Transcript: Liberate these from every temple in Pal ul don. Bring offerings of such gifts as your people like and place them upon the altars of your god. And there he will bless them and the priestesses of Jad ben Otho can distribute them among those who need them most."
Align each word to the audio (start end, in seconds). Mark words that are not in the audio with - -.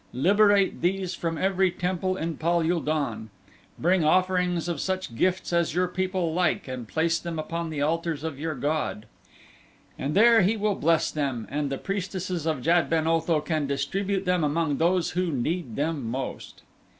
Liberate 0.13 0.81
these 0.81 1.13
from 1.13 1.37
every 1.37 1.69
temple 1.69 2.17
in 2.17 2.35
Pal 2.37 2.61
ul 2.63 2.79
don. 2.79 3.29
Bring 3.77 4.03
offerings 4.03 4.67
of 4.67 4.81
such 4.81 5.13
gifts 5.15 5.53
as 5.53 5.75
your 5.75 5.87
people 5.87 6.33
like 6.33 6.67
and 6.67 6.87
place 6.87 7.19
them 7.19 7.37
upon 7.37 7.69
the 7.69 7.83
altars 7.83 8.23
of 8.23 8.39
your 8.39 8.55
god. 8.55 9.05
And 9.99 10.15
there 10.15 10.41
he 10.41 10.57
will 10.57 10.73
bless 10.73 11.11
them 11.11 11.45
and 11.51 11.69
the 11.69 11.77
priestesses 11.77 12.47
of 12.47 12.63
Jad 12.63 12.89
ben 12.89 13.05
Otho 13.05 13.41
can 13.41 13.67
distribute 13.67 14.25
them 14.25 14.43
among 14.43 14.77
those 14.77 15.11
who 15.11 15.31
need 15.31 15.75
them 15.75 16.09
most." 16.09 16.63